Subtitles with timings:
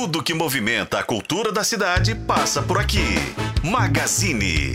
[0.00, 3.16] Tudo que movimenta a cultura da cidade passa por aqui.
[3.64, 4.72] Magazine.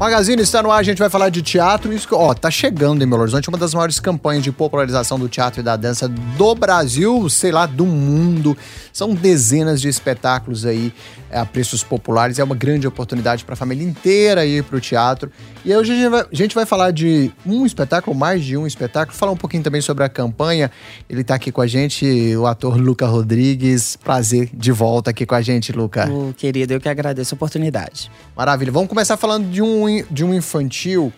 [0.00, 1.92] Magazine está no ar, a gente vai falar de teatro.
[1.92, 5.60] Isso, ó, tá chegando em Belo Horizonte uma das maiores campanhas de popularização do teatro
[5.60, 8.56] e da dança do Brasil, sei lá, do mundo.
[8.90, 10.94] São dezenas de espetáculos aí
[11.32, 12.38] a preços populares.
[12.38, 15.30] É uma grande oportunidade para a família inteira ir para o teatro.
[15.64, 18.66] E hoje a gente, vai, a gente vai falar de um espetáculo, mais de um
[18.66, 20.70] espetáculo, falar um pouquinho também sobre a campanha.
[21.08, 22.06] Ele está aqui com a gente,
[22.36, 23.96] o ator Luca Rodrigues.
[23.96, 26.10] Prazer de volta aqui com a gente, Luca.
[26.10, 28.10] Oh, querido, eu que agradeço a oportunidade.
[28.36, 28.72] Maravilha.
[28.72, 31.12] Vamos começar falando de um de um infantil.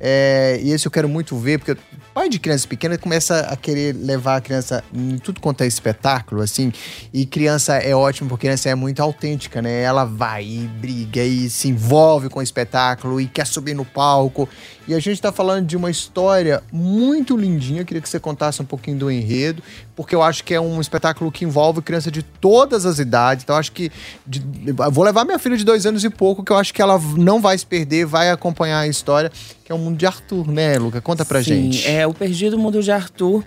[0.00, 1.76] É, e esse eu quero muito ver, porque
[2.18, 6.42] pai de criança pequena começa a querer levar a criança em tudo quanto é espetáculo,
[6.42, 6.72] assim.
[7.14, 9.82] E criança é ótimo porque criança é muito autêntica, né?
[9.82, 14.48] Ela vai e briga e se envolve com o espetáculo e quer subir no palco.
[14.88, 17.82] E a gente tá falando de uma história muito lindinha.
[17.82, 19.62] Eu queria que você contasse um pouquinho do enredo,
[19.94, 23.44] porque eu acho que é um espetáculo que envolve criança de todas as idades.
[23.44, 23.92] Então, eu acho que.
[24.26, 24.42] De,
[24.90, 27.38] vou levar minha filha de dois anos e pouco, que eu acho que ela não
[27.38, 29.30] vai se perder, vai acompanhar a história,
[29.62, 31.02] que é o mundo de Arthur, né, Luca?
[31.02, 31.86] Conta pra Sim, gente.
[31.86, 33.44] É, o Perdido Mundo de Arthur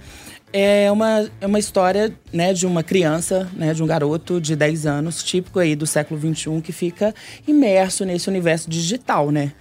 [0.53, 4.86] é uma, é uma história né, de uma criança, né, de um garoto de 10
[4.86, 7.16] anos, típico aí do século XXI, que fica
[7.48, 9.53] imerso nesse universo digital, né?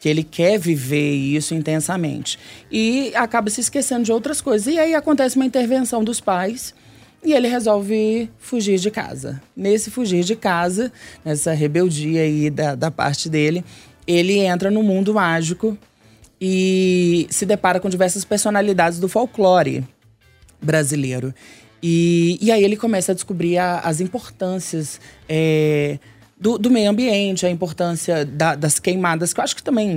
[0.00, 2.38] Que ele quer viver isso intensamente.
[2.70, 4.66] E acaba se esquecendo de outras coisas.
[4.66, 6.74] E aí acontece uma intervenção dos pais
[7.24, 9.42] e ele resolve fugir de casa.
[9.56, 10.92] Nesse fugir de casa,
[11.24, 13.64] nessa rebeldia aí da, da parte dele,
[14.06, 15.76] ele entra no mundo mágico
[16.40, 19.84] e se depara com diversas personalidades do folclore
[20.62, 21.34] brasileiro.
[21.82, 25.98] E, e aí ele começa a descobrir a, as importâncias é,
[26.38, 29.96] do, do, meio ambiente, a importância da, das queimadas, que eu acho que também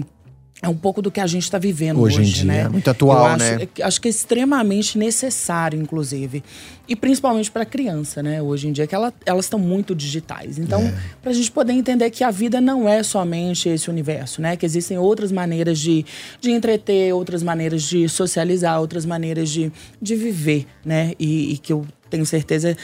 [0.62, 2.68] é um pouco do que a gente está vivendo hoje, hoje em dia, né?
[2.68, 3.68] Muito atual, acho, né?
[3.82, 6.44] Acho que é extremamente necessário, inclusive.
[6.86, 8.42] E principalmente para criança, né?
[8.42, 10.58] Hoje em dia, que ela, elas estão muito digitais.
[10.58, 10.94] Então, é.
[11.22, 14.58] para a gente poder entender que a vida não é somente esse universo, né?
[14.58, 16.06] Que existem outras maneiras de,
[16.42, 19.72] de entreter, outras maneiras de socializar, outras maneiras de,
[20.02, 21.14] de viver, né?
[21.18, 22.76] E, e que eu tenho certeza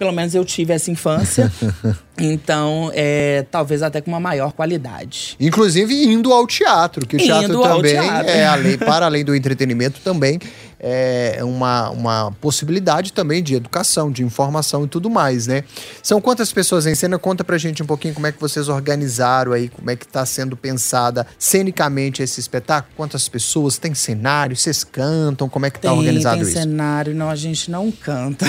[0.00, 1.52] pelo menos eu tive essa infância.
[2.18, 5.36] então, é, talvez até com uma maior qualidade.
[5.38, 8.30] Inclusive indo ao teatro, que o teatro Indo também teatro.
[8.30, 10.40] é além, para além do entretenimento também
[10.82, 15.62] é uma, uma possibilidade também de educação, de informação e tudo mais, né?
[16.02, 17.18] São quantas pessoas em cena?
[17.18, 20.24] Conta pra gente um pouquinho como é que vocês organizaram aí, como é que tá
[20.24, 25.90] sendo pensada cenicamente esse espetáculo, quantas pessoas, tem cenário, vocês cantam, como é que tá
[25.90, 26.52] Tem, organizado tem isso?
[26.58, 28.46] cenário, não, a gente não canta.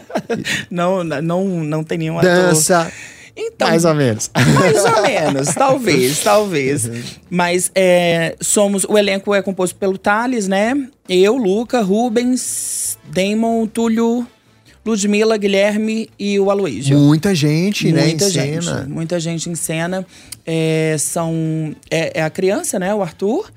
[0.70, 2.30] não, não, não tem nenhum ator.
[2.30, 2.92] Dança,
[3.36, 4.30] Então, mais ou menos.
[4.54, 6.90] Mais ou menos, talvez, talvez.
[7.28, 8.84] Mas é, somos.
[8.84, 10.74] O elenco é composto pelo Thales, né?
[11.08, 14.26] Eu, Luca, Rubens, Damon, Túlio,
[14.86, 16.96] Ludmila, Guilherme e o Aloísio.
[16.98, 18.86] Muita gente, né, Muita em gente, cena.
[18.88, 20.06] muita gente em cena.
[20.46, 22.94] É, são, é, é a criança, né?
[22.94, 23.50] O Arthur.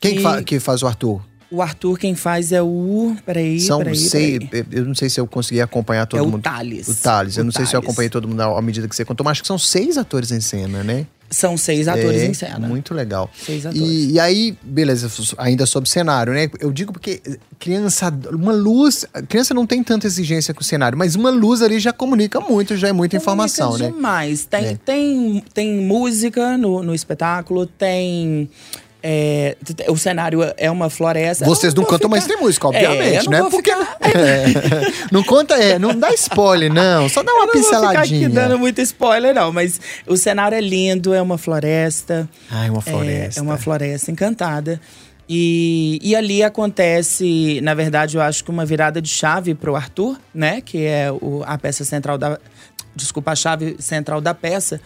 [0.00, 1.20] Quem que, E fa- que faz o Arthur?
[1.50, 3.16] O Arthur, quem faz é o.
[3.26, 4.66] Peraí, São peraí, sei, peraí.
[4.70, 6.42] eu não sei se eu consegui acompanhar todo É o mundo.
[6.42, 6.86] Thales.
[6.86, 7.36] O Thales.
[7.36, 7.88] Eu O não sei se eu Thales.
[7.88, 10.40] acompanhei todo mundo à medida que você contou, mas acho que são seis atores em
[10.40, 11.06] cena, né?
[11.28, 12.66] São seis atores É, em cena.
[12.68, 13.28] Muito legal.
[13.36, 13.80] Seis atores.
[13.84, 16.48] E, e aí, beleza, ainda sobre cenário, né?
[16.60, 17.20] Eu digo porque
[17.58, 21.78] criança, uma luz, criança não tem tanta exigência com o cenário, mas uma luz ali
[21.80, 23.96] já comunica muito, já é muita informação, Comunica né?
[23.96, 24.44] demais.
[24.44, 24.74] Tem, É.
[24.84, 28.48] tem, tem música no, no espetáculo, tem.
[29.02, 29.56] É,
[29.88, 31.44] o cenário é uma floresta.
[31.44, 33.50] Vocês não vou cantam, mas ficar- tem música, É, obviamente, não né?
[33.50, 34.44] Porque ficar- É.
[35.10, 37.08] não conta, é, não dá spoiler, não.
[37.08, 38.26] Só dá uma Eu não vou ficar pinceladinha.
[38.26, 42.28] aqui dando muito spoiler, não, mas o cenário é lindo, é uma floresta.
[42.50, 43.40] Ai, uma É, floresta.
[43.40, 44.80] É, uma floresta encantada.
[45.32, 50.18] E, e ali acontece, na verdade, eu acho que uma virada de chave pro Arthur,
[50.34, 50.60] né?
[50.60, 52.38] Que é o- a peça central da.
[52.96, 54.80] Desculpa, a chave central da peça.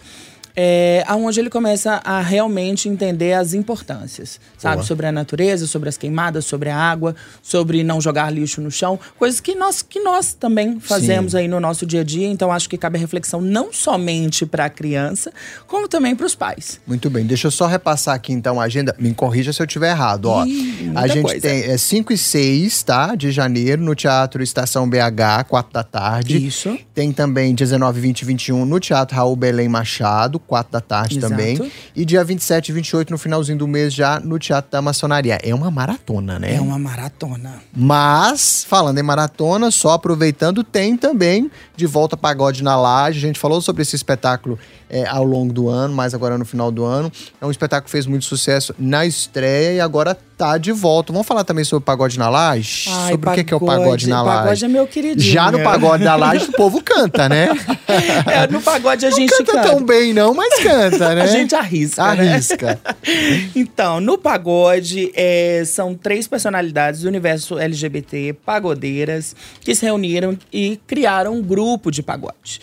[0.55, 4.75] É, aonde ele começa a realmente entender as importâncias, sabe?
[4.75, 4.85] Boa.
[4.85, 8.99] Sobre a natureza, sobre as queimadas, sobre a água, sobre não jogar lixo no chão,
[9.17, 12.27] coisas que nós, que nós também fazemos aí no nosso dia a dia.
[12.27, 15.31] Então, acho que cabe a reflexão não somente para a criança,
[15.67, 16.79] como também para os pais.
[16.87, 18.95] Muito bem, deixa eu só repassar aqui então a agenda.
[18.97, 20.45] Me corrija se eu estiver errado, ó.
[20.45, 21.41] Ih, a gente coisa.
[21.41, 23.15] tem é 5 e 6, tá?
[23.15, 26.45] De janeiro, no Teatro Estação BH, 4 da tarde.
[26.45, 26.77] Isso.
[26.93, 31.31] Tem também 19, 20 e 21 no Teatro Raul Belém Machado, quatro da tarde Exato.
[31.31, 31.71] também.
[31.95, 35.37] E dia 27 e 28, no finalzinho do mês, já no Teatro da Maçonaria.
[35.43, 36.55] É uma maratona, né?
[36.55, 37.61] É uma maratona.
[37.75, 43.17] Mas, falando em maratona, só aproveitando, tem também De Volta Pagode na Laje.
[43.19, 44.57] A gente falou sobre esse espetáculo
[44.89, 47.11] é, ao longo do ano, mas agora no final do ano.
[47.41, 51.11] É um espetáculo que fez muito sucesso na estreia e agora tá de volta.
[51.13, 52.89] Vamos falar também sobre Pagode na Laje?
[52.91, 54.39] Ai, sobre o que é o Pagode na Laje?
[54.39, 55.33] Pagode é meu queridinho.
[55.33, 57.47] Já no Pagode da Laje, o povo canta, né?
[58.25, 59.69] É, no pagode a Não gente canta, canta.
[59.69, 61.21] tão bem, não, mas canta, né?
[61.21, 62.33] A gente arrisca, né?
[62.33, 62.79] Arrisca.
[63.55, 70.79] Então, no pagode, é, são três personalidades do universo LGBT, pagodeiras, que se reuniram e
[70.87, 72.59] criaram um grupo de pagode.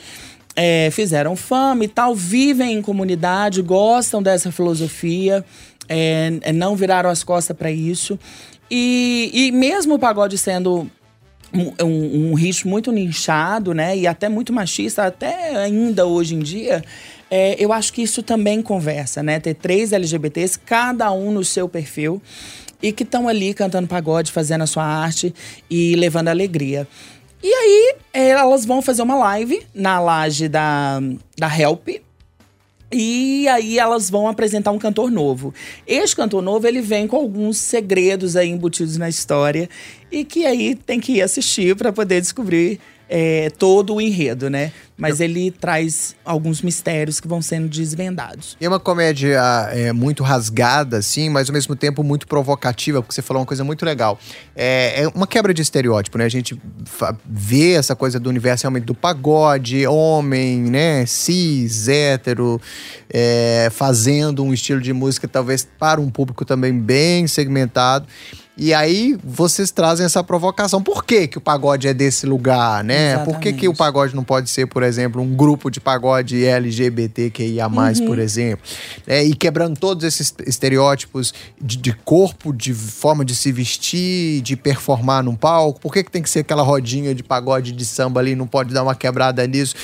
[0.54, 5.42] É, fizeram fama e tal, vivem em comunidade, gostam dessa filosofia,
[5.88, 8.18] é, é, não viraram as costas para isso.
[8.70, 10.90] E, e mesmo o pagode sendo
[11.52, 13.96] um, um, ritmo muito nichado, né?
[13.96, 16.82] E até muito machista, até ainda hoje em dia.
[17.30, 19.38] é, eu acho que isso também conversa, né?
[19.40, 22.20] Ter três LGBTs, cada um no seu perfil,
[22.82, 25.34] e que estão ali cantando pagode, fazendo a sua arte
[25.70, 26.88] e levando alegria.
[27.42, 31.00] E aí, é, elas vão fazer uma live na laje da,
[31.36, 31.88] da Help,
[32.92, 35.54] e aí elas vão apresentar um cantor novo.
[35.86, 39.68] Este cantor novo, ele vem com alguns segredos aí embutidos na história
[40.10, 42.78] e que aí tem que ir assistir para poder descobrir
[43.14, 44.72] é, todo o enredo, né?
[44.96, 48.56] Mas ele traz alguns mistérios que vão sendo desvendados.
[48.58, 49.38] E é uma comédia
[49.70, 53.64] é, muito rasgada, assim, mas ao mesmo tempo muito provocativa, porque você falou uma coisa
[53.64, 54.18] muito legal.
[54.56, 56.24] É, é uma quebra de estereótipo, né?
[56.24, 56.58] A gente
[57.26, 61.04] vê essa coisa do universo realmente do pagode, homem, né?
[61.04, 62.58] Cis, hétero,
[63.12, 68.06] é, fazendo um estilo de música talvez para um público também bem segmentado.
[68.56, 70.82] E aí vocês trazem essa provocação.
[70.82, 73.16] Por que, que o pagode é desse lugar, né?
[73.24, 73.78] Por que, que o Exatamente.
[73.78, 78.06] pagode não pode ser, por exemplo, um grupo de pagode LGBTQIA+, Uhum.
[78.06, 78.64] por exemplo?
[79.06, 84.54] É, e quebrando todos esses estereótipos de, de corpo, de forma de se vestir, de
[84.54, 85.80] performar num palco.
[85.80, 88.34] Por que, que tem que ser aquela rodinha de pagode de samba ali?
[88.34, 89.74] Não pode dar uma quebrada nisso?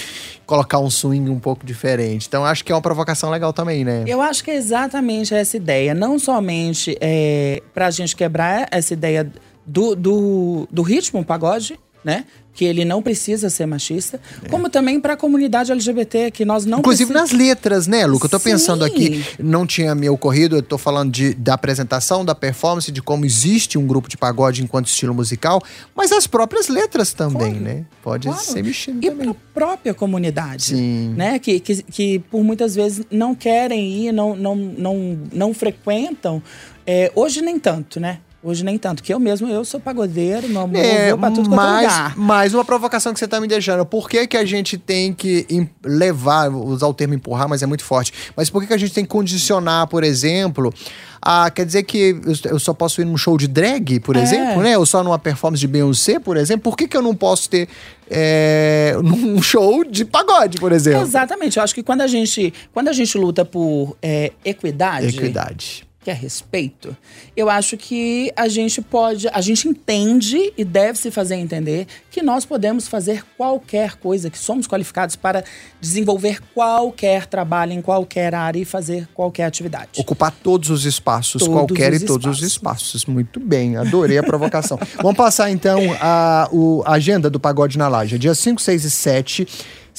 [0.49, 2.27] Colocar um swing um pouco diferente.
[2.27, 4.05] Então, acho que é uma provocação legal também, né?
[4.06, 5.93] Eu acho que é exatamente essa ideia.
[5.93, 9.31] Não somente é, para a gente quebrar essa ideia
[9.67, 12.25] do, do, do ritmo pagode, né?
[12.55, 14.19] Que ele não precisa ser machista,
[14.50, 18.25] como também para a comunidade LGBT, que nós não Inclusive precis- nas letras, né, Luca?
[18.26, 18.90] Eu tô pensando Sim.
[18.90, 23.25] aqui, não tinha me ocorrido, eu tô falando de, da apresentação, da performance, de como
[23.25, 25.62] existe um grupo de pagode enquanto estilo musical,
[25.94, 27.60] mas as próprias letras também, Claro.
[27.64, 27.84] né?
[28.02, 28.43] Pode Claro.
[28.43, 29.28] ser mexido E também.
[29.28, 30.62] a própria comunidade.
[30.64, 31.14] Sim.
[31.16, 31.38] Né?
[31.38, 36.43] Que, que, que por muitas vezes não querem ir, não, não, não, não frequentam.
[36.84, 38.19] É, hoje nem tanto, né?
[38.40, 39.02] Hoje nem tanto.
[39.02, 41.82] Que eu mesmo, eu sou pagodeiro, meu amor, É, vou pra tudo quanto é mas,
[41.82, 42.17] lugar.
[42.17, 43.85] mas uma provocação que você tá me deixando.
[43.85, 45.44] Por que, que a gente tem que
[45.85, 48.12] levar, vou usar o termo empurrar, mas é muito forte.
[48.37, 50.73] Mas por que, que a gente tem que condicionar, por exemplo,
[51.20, 51.50] a.
[51.50, 54.23] Quer dizer que eu, eu só posso ir num show de drag, por É.
[54.23, 54.79] exemplo, né?
[54.79, 56.62] Ou só numa performance de Beyoncé, por exemplo.
[56.62, 57.69] Por que, que eu não posso ter
[58.08, 61.02] é, num show de pagode, por exemplo?
[61.02, 61.56] Exatamente.
[61.56, 65.88] Eu acho que quando a gente, quando a gente luta por é, equidade, Equidade.
[66.08, 66.96] Que é respeito,
[67.37, 72.22] eu acho que a gente pode, a gente entende e deve se fazer entender que
[72.22, 75.44] nós podemos fazer qualquer coisa, que somos qualificados para
[75.78, 79.90] desenvolver qualquer trabalho em qualquer área e fazer qualquer atividade.
[79.99, 82.87] Ocupar todos os espaços, Todos qualquer os e todos os espaços.
[82.88, 83.05] espaços.
[83.05, 84.78] Muito bem, adorei a provocação.
[85.02, 88.19] Vamos passar então a, o- a agenda do Pagode na Laje.
[88.19, 89.46] Dia 5, 6 e 7,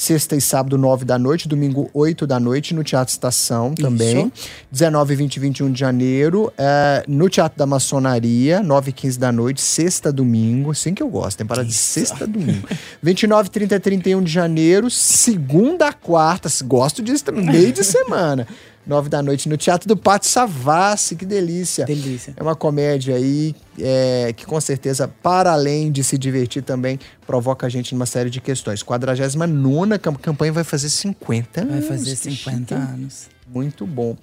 [0.00, 4.32] sexta e sábado, 9 da noite, domingo, 8 da noite, no Teatro Estação também.
[4.72, 9.30] 19, 20 e 21 de janeiro, é, no Teatro da Maçonaria, 9 e 15 da
[9.30, 10.70] noite, sexta, domingo.
[10.70, 12.66] Assim que eu gosto, tem para de sexta, domingo.
[13.02, 16.48] 29, 30 e 31 de janeiro, segunda quarta.
[16.64, 18.46] Gosto disso também, meio de semana.
[18.86, 21.84] 9 da noite no Teatro do Pátio Savassi, que delícia.
[21.84, 22.34] Delícia.
[22.36, 27.66] É uma comédia aí é, que com certeza, para além de se divertir também, provoca
[27.66, 28.82] a gente numa série de questões.
[28.82, 31.72] 49 cam- campanha vai fazer 50 anos.
[31.72, 32.74] Vai fazer que 50 chique.
[32.74, 33.28] anos.
[33.52, 34.16] Muito bom.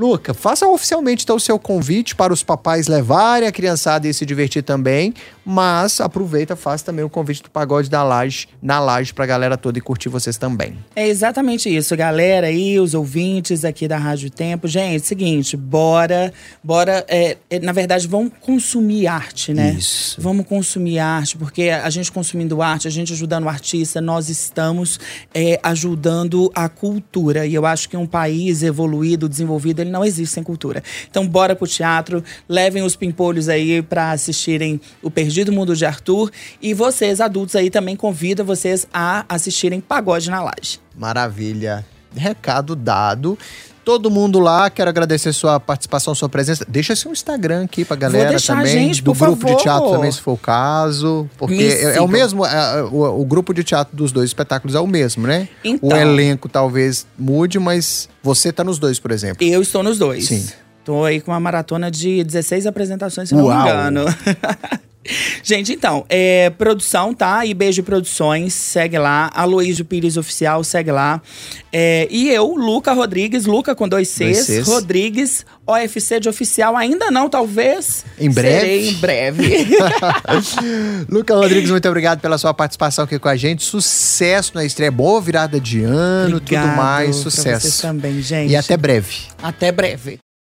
[0.00, 4.24] Luca, faça oficialmente então o seu convite para os papais levarem a criançada e se
[4.24, 5.12] divertir também,
[5.44, 9.76] mas aproveita, faça também o convite do Pagode da Laje, na Laje, pra galera toda
[9.76, 10.78] e curtir vocês também.
[10.96, 14.66] É exatamente isso, galera aí, os ouvintes aqui da Rádio Tempo.
[14.66, 16.32] Gente, seguinte, bora,
[16.64, 19.76] bora, é, é, na verdade, vamos consumir arte, né?
[19.78, 20.18] Isso.
[20.18, 24.98] Vamos consumir arte, porque a gente consumindo arte, a gente ajudando o artista, nós estamos
[25.34, 27.44] é, ajudando a cultura.
[27.44, 30.82] E eu acho que um país evoluído, desenvolvido, ele não existe sem cultura.
[31.10, 36.30] Então, bora pro teatro, levem os pimpolhos aí para assistirem o Perdido Mundo de Arthur.
[36.62, 40.80] E vocês, adultos aí, também convido vocês a assistirem Pagode na Laje.
[40.96, 41.84] Maravilha.
[42.14, 43.38] recado dado.
[43.90, 46.64] Todo mundo lá, quero agradecer sua participação, sua presença.
[46.68, 48.66] Deixa seu Instagram aqui pra galera também.
[48.66, 49.56] gente, do grupo favor.
[49.56, 51.28] de teatro também, se for o caso.
[51.36, 54.80] Porque é, é o mesmo, é, o, o grupo de teatro dos dois espetáculos é
[54.80, 55.48] o mesmo, né?
[55.64, 55.88] Então.
[55.88, 59.44] O elenco talvez mude, mas você tá nos dois, por exemplo.
[59.44, 60.28] Eu estou nos dois.
[60.28, 60.46] Sim.
[60.84, 63.56] Tô aí com uma maratona de 16 apresentações, se não Uau.
[63.56, 64.04] me engano.
[65.42, 67.44] Gente, então, é, produção, tá?
[67.44, 69.30] IBG Produções, segue lá.
[69.34, 71.22] Aloysio Pires Oficial, segue lá.
[71.72, 74.66] É, e eu, Luca Rodrigues, Luca com dois Cs, Dois Cs.
[74.68, 76.76] Rodrigues, OFC de oficial.
[76.76, 78.04] Ainda não, talvez.
[78.18, 78.60] Em breve.
[78.60, 79.66] Serei em breve.
[81.08, 83.62] Luca Rodrigues, muito obrigado pela sua participação aqui com a gente.
[83.64, 84.90] Sucesso na estreia.
[84.90, 87.20] Boa virada de ano, tudo Obrigado mais.
[87.20, 87.60] pra Sucesso.
[87.66, 88.50] vocês também, gente.
[88.50, 89.16] E até breve.
[89.42, 90.18] Até breve.